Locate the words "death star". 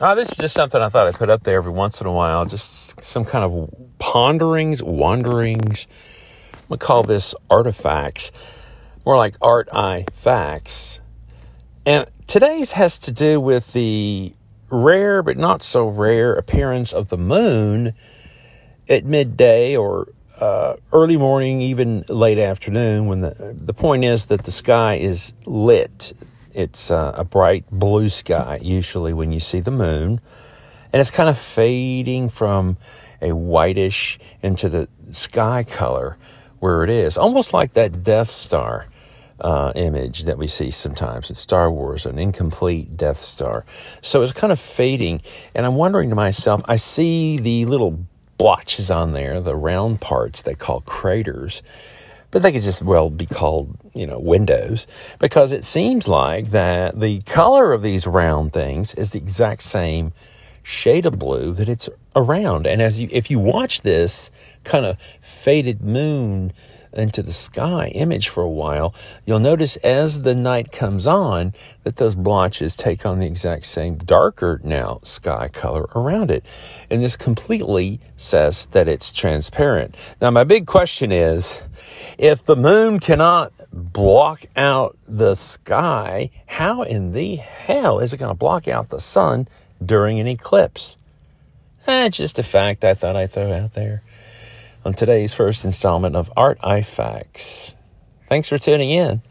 38.02-38.86, 42.96-43.64